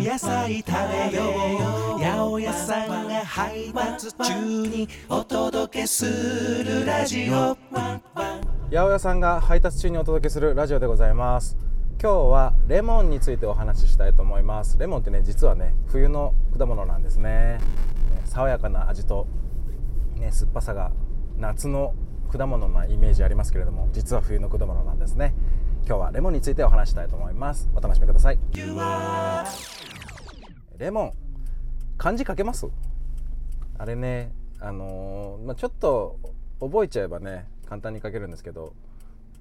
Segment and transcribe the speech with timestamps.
[0.00, 0.70] 野菜食
[1.10, 1.24] べよ
[1.96, 8.00] う八百屋さんが配達中にお届けするラジオ八
[8.70, 11.56] 百屋さんが配達中にお届けするラジオでございます
[12.00, 17.60] 今日はレモンについてお話ししたいと思いますレモンってね実はね冬の果物なんですねね
[18.24, 19.26] 爽やかな味と、
[20.14, 20.92] ね、酸っぱさが
[21.38, 21.92] 夏の
[22.30, 25.34] 果物なイメージありますけれども実は冬の果物なんですね
[25.86, 27.68] 今日はレモンについてお話したいと思います。
[27.74, 28.38] お楽しみください。
[30.78, 31.12] レモン
[31.98, 32.66] 漢字書けます？
[33.76, 36.18] あれねあのーまあ、ちょっと
[36.60, 38.72] 覚えちゃえばね簡単に書けるんですけど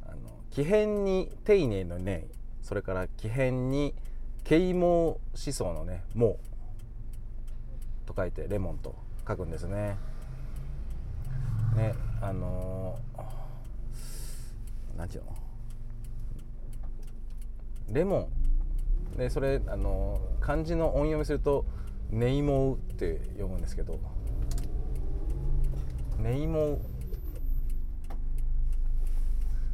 [0.06, 0.18] あの
[0.50, 2.28] 木偏に丁寧のね
[2.62, 3.94] それから木偏に
[4.44, 6.40] 啓蒙思想のね「も
[8.06, 8.96] う」と書いてレモンと
[9.28, 9.98] 書くんですね。
[11.76, 15.36] ねあのー、なんていうの？
[17.92, 18.30] レモ
[19.16, 19.18] ン。
[19.18, 21.66] でそれあの漢字の音読みすると
[22.10, 24.00] 「ネイモウ」って読むんですけど
[26.18, 26.80] 「ネイモウ」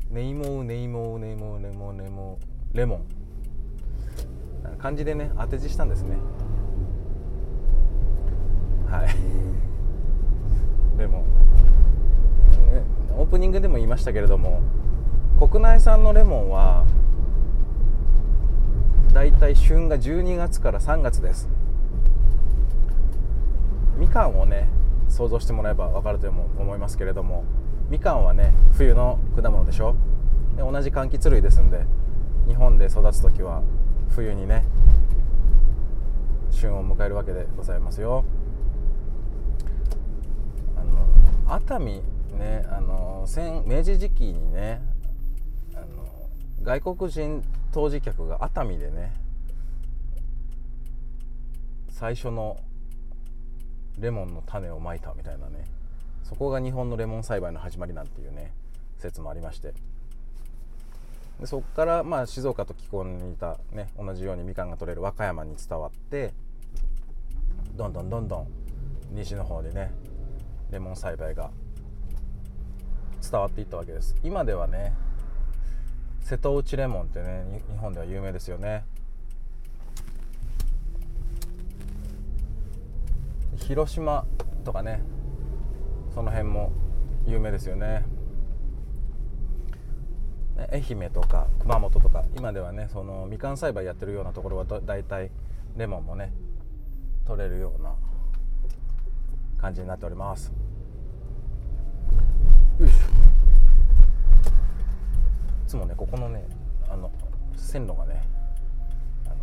[0.10, 2.40] ネイモウネイモウネイモウネイモウネイモ
[2.74, 2.78] ウ。
[2.78, 3.06] レモン。
[4.78, 6.16] 漢字でね当て字したんですね。
[8.88, 9.10] はい。
[10.98, 11.22] レモン。
[12.72, 12.84] ね
[13.18, 14.62] オープニングでも言いましたけれども
[15.40, 16.86] 国内産のレモンは
[19.16, 21.48] だいたい旬が12月から3月です。
[23.98, 24.68] みかんをね
[25.08, 27.46] 想像してもらえば分かると思いますけれども
[27.90, 29.96] みかんはね冬の果物でしょ？
[30.58, 31.86] で同じ柑橘類ですんで
[32.46, 33.64] 日本で育つ時は
[34.10, 34.66] 冬にね
[36.52, 38.26] 旬を迎えるわけでございますよ。
[40.76, 42.02] あの熱海
[42.38, 43.26] ねあの
[43.66, 44.82] 明治時期にね
[45.74, 46.06] あの
[46.64, 47.42] 外国人
[47.76, 49.12] 当時客が熱海でね
[51.90, 52.58] 最初の
[54.00, 55.66] レモンの種をまいたみたいなね
[56.24, 58.54] そこが日本のレモン栽培の始まりなんていうね
[58.98, 59.74] 説もありまして。
[61.42, 66.34] でそこからまあ静岡と気候に似た、ね、同じようにみかんが取れる和歌山に伝わって
[67.76, 68.48] どんどんどんどん
[69.12, 69.92] 西の方でね
[70.72, 71.52] レモン栽培が
[73.22, 74.16] 伝わっていったわけです。
[74.24, 74.94] 今ではね
[76.26, 78.84] 瀬戸内レモンってね日本では有名ですよね。
[83.58, 84.26] 広島
[84.64, 85.04] とかね
[86.16, 86.72] その辺も
[87.28, 88.04] 有名ですよね。
[90.72, 95.30] 愛媛とか熊本とか今ではねそのみかん栽培やってるようなところはだいたい
[95.78, 96.34] レモンもね
[97.28, 97.94] 取れるような
[99.62, 100.52] 感じになっております
[102.80, 102.98] よいしょい
[105.76, 106.46] つもねここのね
[106.90, 107.12] あの
[107.58, 108.24] 線路がね
[109.26, 109.36] あの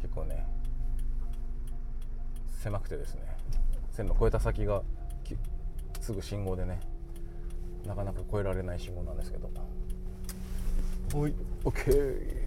[0.00, 0.46] 結構ね
[2.62, 3.22] 狭くてですね
[3.90, 4.82] 線路越えた先が
[6.00, 6.78] すぐ信号でね
[7.84, 9.50] なかなか越えられない信号なんですけど。
[11.14, 11.32] はい。
[11.64, 12.46] OK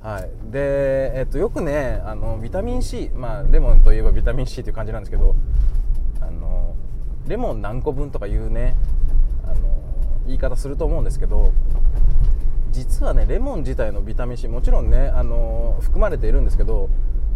[0.00, 0.30] はい。
[0.50, 5.34] で、えっと、よくねあのビタミン C まあレモンといえばビタミン C という感じなんですけど
[6.20, 6.76] あの
[7.26, 8.74] レモン何個分とかいうね
[10.26, 11.52] 言い方すると思うんですけど
[12.70, 16.88] 実はねレモン自体のビタミン C もちろんねあの含まれているんですけど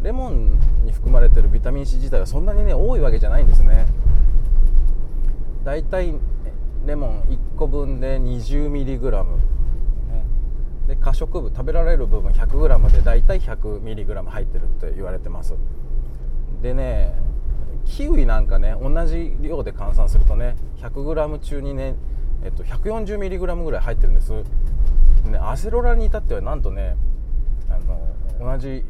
[0.02, 3.86] レモンに含まれてるビタミン C 自体はそんなにね多いわけじゃないんですね。
[5.64, 6.14] だいたい
[6.86, 9.26] レモン1個分で 20mg
[10.86, 15.54] で可食部食べられる部分 100g でだいたい 100mg 入ってるって言われてます。
[16.62, 17.14] でね
[17.84, 21.94] キウイなんかね同じ量で換算するとね 100g 中にね、
[22.44, 26.96] えっと、140mg ぐらい入ってるんです、ね、アセロラに至ってはなんとね
[27.68, 27.78] あ
[28.40, 28.84] の同じ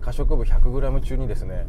[0.00, 1.66] 可食部 100g 中にですね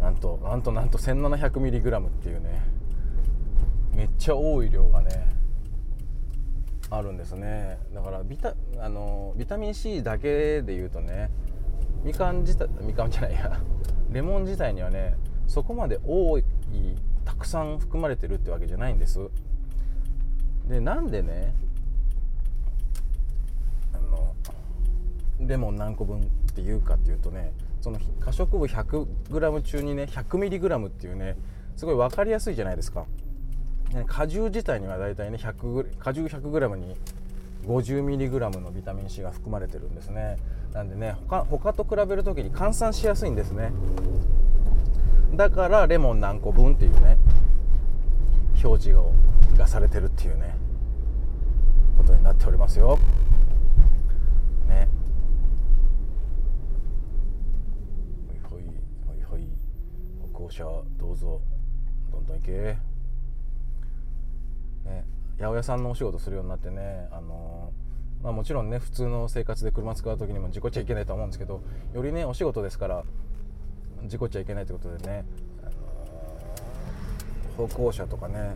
[0.00, 2.62] なんとなんとなんと 1700mg っていうね
[3.94, 5.28] めっちゃ多い量がね
[6.90, 7.78] あるんですね。
[7.92, 11.30] だからビタあのビタミン C だけでいうとね
[12.02, 13.60] みかん自体みかんじゃないや。
[14.10, 16.44] レモン自体にはねそこまで多い
[17.28, 19.20] たくさん含まれてるってわけじゃないんです。
[20.66, 21.52] でなんでね
[23.92, 24.34] あの
[25.46, 27.52] レモン何個分っていうかっていうとね
[27.82, 31.36] その可食部 100g 中にね 100mg っていうね
[31.76, 33.04] すごい分かりやすいじゃないですか。
[34.06, 36.96] 果汁自体にはだいたいね100果汁 100g に
[37.66, 40.38] 50mg のビタミン C が含まれてるんですね。
[40.72, 43.70] なんでね他他と比べる時に換算しやすいんですね。
[45.34, 47.16] だからレモン何個分っていうね
[48.62, 49.12] 表示を
[49.56, 50.54] がされてるっていうね
[51.96, 52.98] ことになっておりますよ。
[54.68, 54.88] ね。
[58.48, 58.62] ほいほい
[59.06, 59.48] ほいほい。
[60.32, 60.64] 歩行者
[60.98, 61.40] どうぞ。
[62.12, 62.52] どんどん行け。
[62.52, 62.78] ね。
[65.38, 67.72] 八百屋さんのお仕事するようになってねあの
[68.22, 71.62] まあ、もちろんね普通の生活で車使う時にも事故っちゃいけないと思うんですけど
[71.94, 73.04] よりねお仕事ですから
[74.06, 75.24] 事故っちゃいけないということでね、
[75.62, 78.54] あのー、歩行者とかね。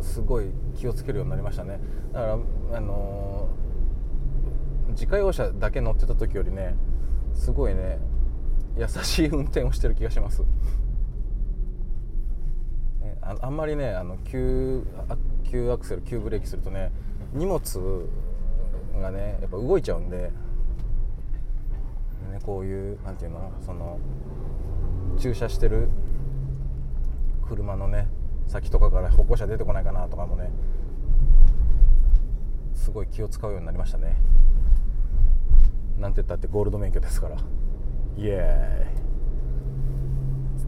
[0.00, 1.80] すごい気をつけるようになりましたね。
[2.12, 2.32] だから
[2.76, 6.76] あのー、自家用車だけ乗ってた時よりね
[7.32, 7.98] すごいね
[8.76, 10.44] 優しい運転をしてる気がします。
[13.22, 14.84] ああんまりねあの急
[15.42, 16.92] 急アクセル急ブレーキするとね
[17.32, 17.60] 荷物
[19.00, 20.30] がねやっぱ動いちゃうんで、
[22.34, 23.98] ね、こういうなんていうのその
[25.18, 25.88] 駐車してる
[27.46, 28.08] 車のね
[28.48, 30.50] 先とかから歩行者出てこないかなとかもね
[32.74, 34.16] すごい気を使うようになりましたね。
[35.98, 37.36] なんて言ったってゴールド免許ですから。
[38.16, 38.84] イエ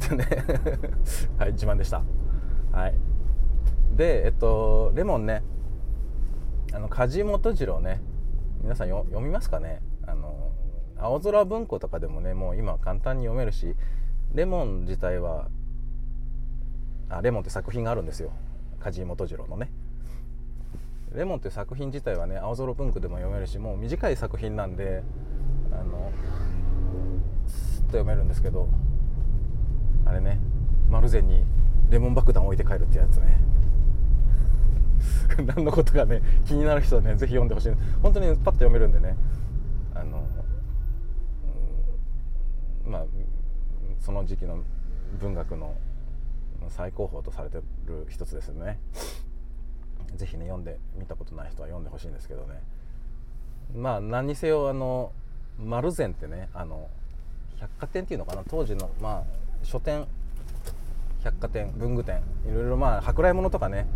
[0.08, 0.22] ーイ。
[0.22, 0.44] ってね。
[1.36, 2.02] はい自慢でした。
[2.70, 2.94] はい。
[3.96, 5.42] でえっとレモンね。
[6.72, 8.00] あの梶本次郎ね。
[8.62, 9.82] 皆さん読みますかね？
[10.98, 13.74] 青空文庫とかでもねもう今簡単に読めるし
[14.34, 15.48] レモン自体は
[17.08, 18.32] あレモンって作品があるんですよ。
[18.80, 19.70] 梶本次郎のね。
[21.14, 25.02] レモンって作品自体はね青空文庫でも読めるしもう短い作品なんで
[25.72, 26.12] あの
[27.46, 28.68] スッと読めるんですけど
[30.04, 30.38] あれね
[30.90, 31.44] 丸善に
[31.90, 33.38] レモン爆弾置いて帰るってやつね。
[35.54, 37.72] 何のことがね気になる人はね是非読んでほしい。
[38.02, 39.16] 本当にパッと読めるんでね
[39.94, 40.24] あの、うん、
[42.86, 43.04] まあ
[44.00, 44.62] その時期の
[45.20, 45.74] 文学の
[46.68, 48.78] 最高峰とされてる一つですよね。
[50.16, 52.62] 是非ね読んで見たことない人は読んでほしいんですけどね。
[53.74, 55.12] まあ何にせよあの
[55.58, 56.88] 丸善ってねあの
[57.58, 58.42] 百貨店っていうのかな？
[58.48, 59.24] 当時のまあ
[59.62, 60.06] 書店
[61.24, 63.86] 百貨店文具店いろいろまあ舶来物とかね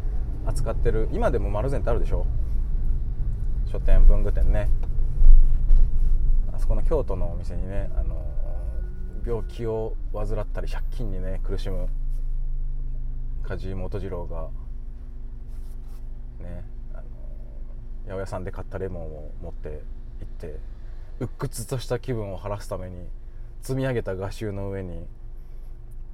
[0.47, 2.27] 扱ってる今でも丸善ってあるでしょ？
[3.71, 4.69] 書店文具店ね。
[6.53, 8.20] あそこの京都のお店にねあの
[9.25, 11.89] 病気を患ったり借金にね苦しむ
[13.43, 14.49] 梶本次郎が
[16.45, 17.03] ねあの
[18.05, 20.59] 八百屋さんで買ったレモンを持って行って
[21.19, 23.09] 鬱屈とした気分を晴らすために
[23.63, 25.07] 積み上げた画集の上に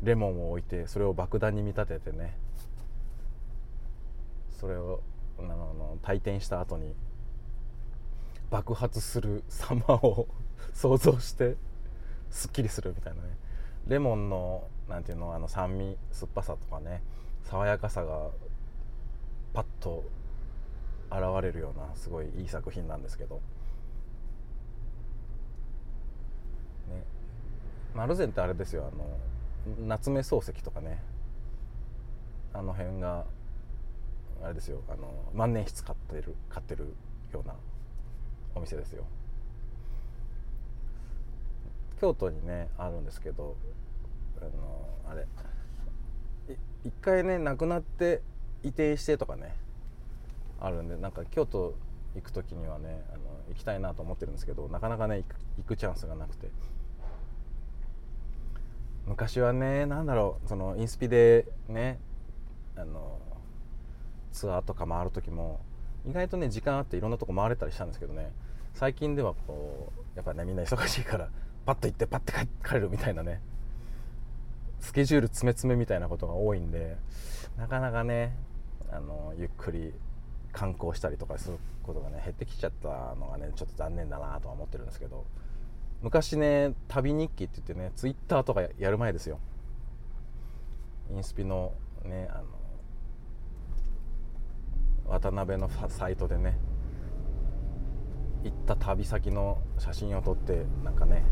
[0.02, 2.36] レモンを置いてそれを爆弾に見立ててね
[4.58, 5.00] それを
[5.38, 6.94] あの退店した後に
[8.50, 10.28] 爆発する様を
[10.72, 11.56] 想像して
[12.36, 13.28] すっきりするみたいなね。
[13.86, 17.02] レモンのなんていうのあの酸味酸っぱさとかね
[17.44, 18.28] 爽やかさが
[19.54, 20.04] パッと
[21.10, 23.40] 現れるようなすごいいい作品なんですけど、ね、
[27.94, 31.02] マルゼンってあれですよあの夏目漱石とかね。
[32.52, 33.26] あの辺が
[34.42, 36.94] あれですよあの万年筆買ってる買ってる
[37.32, 37.54] ような
[38.54, 39.04] お店ですよ。
[42.00, 43.56] 京都にねあるんですけど
[44.40, 45.26] あのあれ
[46.84, 48.22] 一回ね亡くなって
[48.62, 49.54] 移転してとかね
[50.60, 51.74] あるんでなんか京都
[52.14, 55.24] 行く時にはねあの行きたいなと思ってるんですけどなかなかね
[55.58, 56.48] 行くチャンスがなくて。
[59.06, 62.00] 昔はね何だろうそのインスピでね
[62.76, 63.20] あの
[64.32, 65.60] ツアーとか回る時も
[66.08, 68.32] 意外とね時間あっていろんなとこ回れたりしたんですけどね。
[68.74, 71.30] 最近ではこうやっぱねみんな忙しいから
[71.66, 72.32] パッと行ってパッて
[72.64, 73.42] 帰るみたいなね。
[74.80, 76.96] スケジュール詰め詰めみたいなことが多いんで
[77.58, 78.36] なかなかね
[78.92, 79.92] あのゆっくり
[80.52, 85.24] 観光したりとかすることがね減ってきちゃったのがねちょっと残念だなとは思ってるんですけど
[86.02, 89.40] 昔ね旅日記って言ってねツイッターとかやる前ですよ。
[91.10, 91.72] インスピの
[92.04, 92.44] ねあの
[95.08, 96.58] 渡辺のサイトでね
[98.44, 101.24] 行った旅先の写真を撮ってなんかね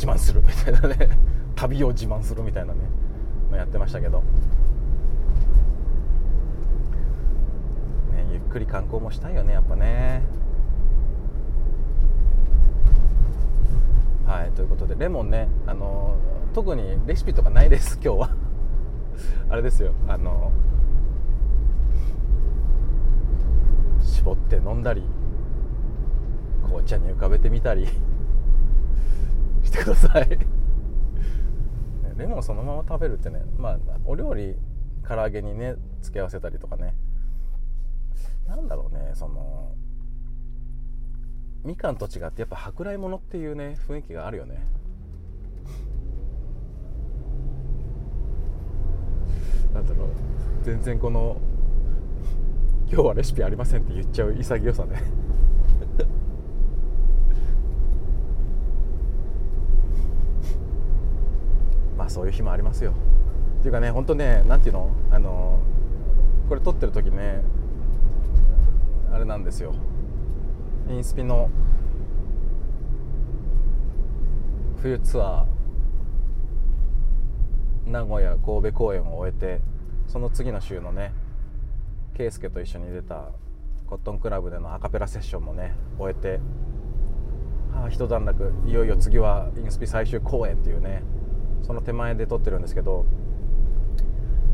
[0.00, 0.40] 自慢する。
[0.48, 1.10] みたいなね。
[1.54, 2.80] 旅を自慢するみたいなね。
[3.50, 4.24] のやってましたけど、ね、
[8.32, 10.22] ゆっくり観光もしたいよねやっぱね。
[14.24, 16.14] はいということでレモンねあの
[16.54, 18.30] 特にレシピとかないです 今日は。
[19.50, 20.50] あれですよあの
[24.00, 25.02] 絞って飲んだり
[26.64, 27.86] 紅茶に浮かべてみたり。
[29.70, 30.38] してください。
[32.18, 34.56] レモンそのまま食べるってねまあお料理
[35.06, 36.94] 唐揚げにね付け合わせたりとかね。
[38.46, 39.72] なんだろうねその
[41.64, 44.66] みかんと違ってやっぱ舶来物っていうね雰囲気があるよね。
[49.72, 50.08] なんだろう
[50.64, 51.36] 全然この
[52.88, 55.00] 今日はレシピありませんって言っちゃう潔さね。
[62.10, 62.92] あそういう日もありますよ。
[63.60, 64.90] っていうかね本当ねなんていうの？
[65.12, 65.60] あの
[66.48, 67.42] これ撮ってる時ね
[69.12, 69.74] あれなんですよ。
[70.88, 71.50] インスピの
[74.82, 79.60] 冬ツアー名古屋神戸公演を終えて
[80.06, 81.12] その次の週のね
[82.16, 83.30] 圭介と一緒に出た
[83.86, 86.40] コットンクラブでのアカペラセッションもね終えて、
[87.72, 88.52] はあ、一段落。
[88.66, 91.02] いよいよ次はインスピ最終公演っていうね
[91.62, 93.04] その手前で撮ってるんですけど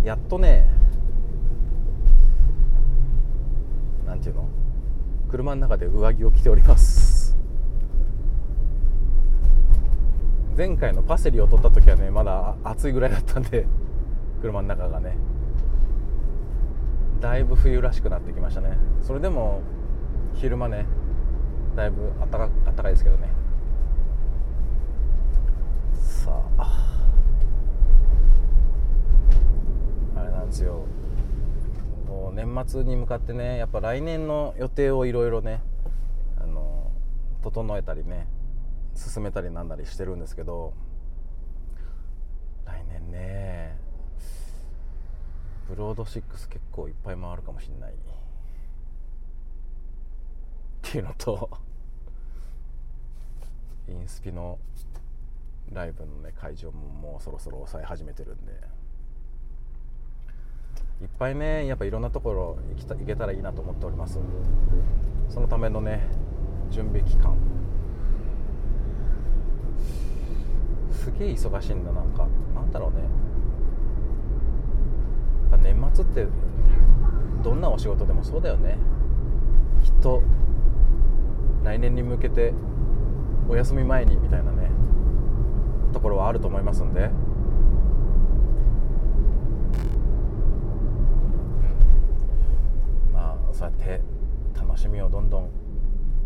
[0.04, 0.68] やっとね
[4.06, 4.48] なんていうの？
[5.30, 7.36] 車の中で上着を着ております。
[10.56, 13.66] 前回のパセリを取った時はねまだ暑いぐらいだったんで
[14.40, 15.16] 車の中がね。
[17.20, 18.76] だいぶ冬らしくなってきましたね。
[19.02, 19.62] それでも
[20.34, 20.86] 昼間ね
[21.74, 23.28] だいぶあったかあったかいですけどね。
[25.98, 27.00] さあ
[30.16, 30.86] あれなんですよ。
[32.32, 35.60] 年末に向かってねやっぱ来年の予定をいろいろね
[36.40, 36.92] あの
[37.42, 38.28] 整えたりね
[38.94, 40.72] 進めたりなんだりしてるんですけど
[42.64, 43.76] 来年ね
[45.68, 47.92] ブロード6結構いっぱい回るかもしんない。
[47.92, 47.94] っ
[50.88, 51.50] ていうのと
[53.88, 54.60] インスピの
[55.72, 58.85] ライブのね会場ももうそろそろ抑え始めてるんで。
[61.02, 64.18] いっぱいねやっぱいろんなところ行きた行けたらいいなと思っております。
[65.28, 66.08] そのためのね
[66.70, 67.36] 準備期間。
[70.92, 71.92] すげえ忙しいんだ。
[71.92, 73.06] なんかなんだろうね。
[75.62, 76.26] 年末って
[77.42, 78.78] どんなお仕事でもそうだよね。
[79.82, 80.22] きっと
[81.62, 82.52] 来年に向けて
[83.48, 84.70] お休み前にみたいなね
[85.92, 87.10] ところはあると思いますんで
[93.12, 94.02] まあそうやって
[94.54, 95.44] 楽しみをどんどん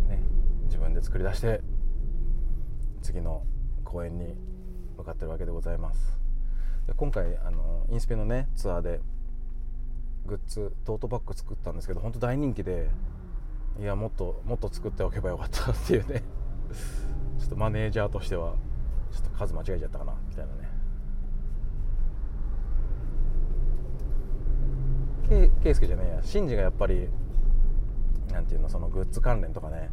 [0.09, 0.21] ね
[0.65, 1.61] 自分で作り出して
[3.03, 3.45] 次の
[3.85, 4.35] 公演に
[4.97, 6.19] 向かってるわけでございます。
[6.89, 9.01] で今回あのインスピのねツアーで
[10.27, 12.91] グッズトートバッグ作ったんですけど本当大人気で
[13.79, 16.25] いやもっともっと作っておけばよかったっていうね。
[17.39, 18.57] ちょっとマネージャーとしては
[19.13, 20.69] ちょっと数間違えちゃったかなみたいなね
[25.20, 26.23] け圭介じゃねえや。
[26.23, 27.09] シンジがやっぱり
[28.33, 29.91] なんていうのそのグッズ関連とかね。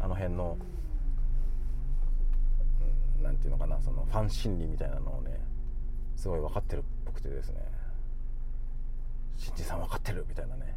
[0.00, 0.58] あの辺の
[3.22, 3.80] なんていうのかな。
[3.80, 5.38] そのファン心理みたいなのをね
[6.16, 7.60] すごい分かってるっぽくてですね。
[9.36, 10.76] 新人さん分かってるみたいなね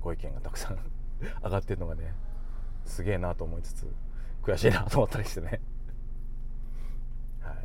[0.00, 0.78] ご意見がたくさん
[1.44, 2.12] 上がってるのがね
[2.84, 3.86] すげえなと思いつつ
[4.42, 5.60] 悔しいなと思ったりしてね。
[7.40, 7.56] はい。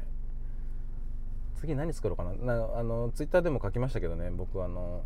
[1.55, 2.33] 次何作ろうかな。
[2.33, 4.31] なあのツイッターでも書きましたけどね。
[4.31, 5.03] 僕あの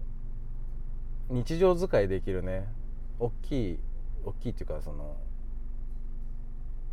[1.29, 2.67] 日常使いできるね。
[3.19, 3.79] 大きい
[4.25, 5.17] 大きいっていうかその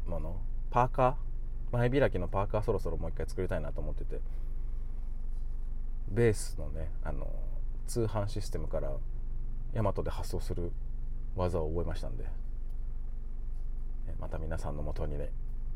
[0.07, 0.41] もの？
[0.71, 1.77] パーカー？
[1.79, 4.21] 前開きのパーカーそろそろもう一回作りたいなと思ってて。
[6.09, 7.27] ベースのねあの
[7.87, 8.93] 通販システムから
[9.73, 10.73] ヤマトで発送する
[11.37, 12.25] 技を覚えましたんで。
[14.21, 15.31] また皆さんのもとにね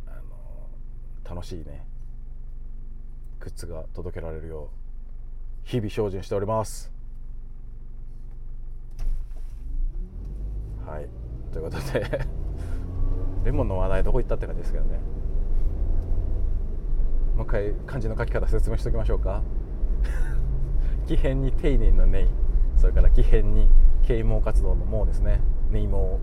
[0.06, 1.86] あの楽しいね
[3.40, 4.68] グッズが届けられるよう
[5.64, 6.95] 日々精進しております。
[10.96, 11.08] はい。
[11.52, 12.26] ということで。
[13.44, 14.98] レモンの話題どこ行ったって感じですけどね。
[17.36, 19.42] もう一回漢字の書き方説明しておきましょうか。
[21.06, 22.26] 木偏に丁寧のネ
[22.76, 23.68] それから木偏に
[24.04, 25.40] 啓蒙活動の毛ですね。
[25.70, 26.18] ネイモ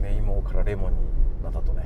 [0.00, 0.02] ー。
[0.02, 0.96] ネイモーからレモンに
[1.44, 1.84] なったとね。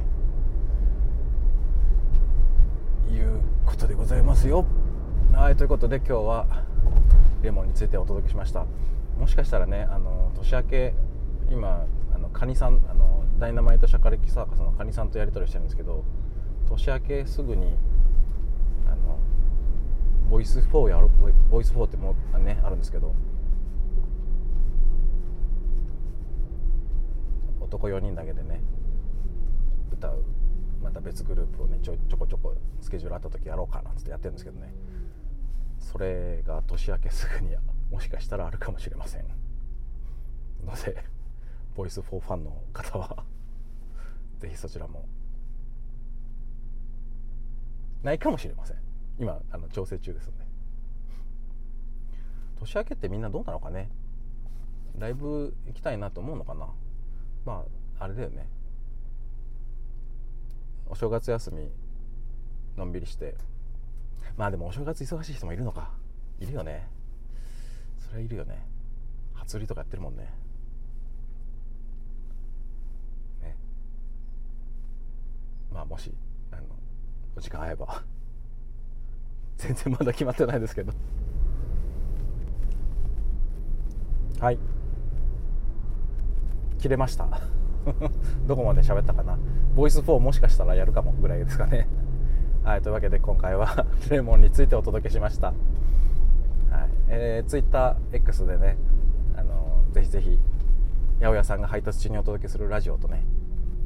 [3.11, 4.64] いうことでございますよ。
[5.33, 6.47] はいということで今日は
[7.43, 8.64] レモンについてお届けしました。
[9.19, 10.95] もしかしたらねあの年明け
[11.51, 16.05] 今あのカニさんあのダイナマイトシャカレキサーカスのカニさんとやり取りしてるんですけど
[16.69, 17.77] 年明けすぐに
[18.87, 19.19] あの
[20.31, 21.09] ボイス4やる
[21.51, 23.15] ボイス4ってもうねあるんですけど
[27.61, 28.61] 男4人だけでね
[29.93, 30.25] 歌う、
[30.83, 34.73] ま、た別グループをねちょちょこちょこスケジュールあった時やろうかなつってやってるんですけどね。
[35.81, 37.55] それが年明けすぐに
[37.91, 39.25] もしかしたらあるかもしれません。
[40.65, 41.13] ので
[41.75, 43.25] ボイス4ファンの方は
[44.38, 45.07] ぜひそちらも。
[48.02, 48.76] ないかもしれません。
[49.19, 50.45] 今あの調整中ですので。
[52.61, 53.90] 年明けってみんなどうなのかね。
[54.99, 56.69] ライブ行きたいなと思うのかな。
[57.45, 57.64] ま
[57.99, 58.47] ああれだよね。
[60.87, 61.71] お正月休み
[62.76, 63.37] のんびりして。
[64.37, 65.93] まあでもお正月忙しい人もいるのか。
[66.38, 66.88] いるよね。
[67.99, 68.66] それはいるよね。
[69.33, 70.44] 初売りとかやってるもんねね。
[75.75, 76.14] まあもし
[76.52, 76.62] あの
[77.37, 78.02] お時間合えば。
[79.59, 80.93] 全然まだ決まってないですけど。
[84.40, 84.59] はい。
[86.78, 87.26] 切れました。
[88.47, 89.37] どこまで喋ったかな。
[89.75, 91.12] ボイス4もしかしたらやるかも。
[91.12, 91.88] ぐらいですかね。
[92.62, 92.83] はい。
[92.83, 95.57] というわけで今回は レモンについてお届けしました、はい。
[97.09, 98.76] えー、TwitterX でね
[99.37, 100.38] あのぜひぜひ
[101.21, 103.23] 八百屋さんが配達中にお届けするラジオとね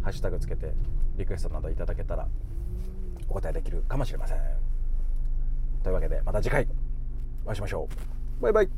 [0.03, 0.73] ハッシュタグつけて
[1.19, 2.27] リクエストなどいただけたら
[3.29, 4.39] お答えできるかもしれません。
[5.83, 6.67] というわけでまた次回
[7.45, 7.89] お会いしましょ
[8.39, 8.43] う。
[8.43, 8.69] バイバイ。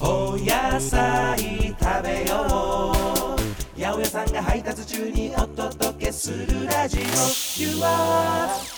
[0.00, 3.80] お野菜食べよう。
[3.80, 7.00] 八百屋さんが配達中にお届けするラジオ。
[7.00, 8.73] You are